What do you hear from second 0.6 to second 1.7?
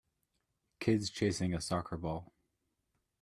Kids chasing a